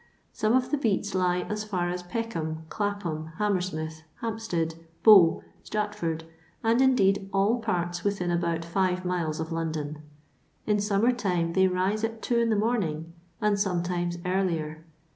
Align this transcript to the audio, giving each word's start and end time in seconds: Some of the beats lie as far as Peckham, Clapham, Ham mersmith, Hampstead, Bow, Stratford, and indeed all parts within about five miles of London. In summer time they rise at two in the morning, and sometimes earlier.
Some 0.33 0.53
of 0.53 0.71
the 0.71 0.79
beats 0.79 1.13
lie 1.13 1.41
as 1.41 1.63
far 1.63 1.87
as 1.91 2.01
Peckham, 2.01 2.63
Clapham, 2.69 3.33
Ham 3.37 3.53
mersmith, 3.53 4.01
Hampstead, 4.21 4.73
Bow, 5.03 5.43
Stratford, 5.63 6.23
and 6.63 6.81
indeed 6.81 7.29
all 7.31 7.59
parts 7.59 8.03
within 8.03 8.31
about 8.31 8.65
five 8.65 9.05
miles 9.05 9.39
of 9.39 9.51
London. 9.51 10.01
In 10.65 10.79
summer 10.79 11.11
time 11.11 11.53
they 11.53 11.67
rise 11.67 12.03
at 12.03 12.23
two 12.23 12.39
in 12.39 12.49
the 12.49 12.55
morning, 12.55 13.13
and 13.41 13.59
sometimes 13.59 14.17
earlier. 14.25 14.83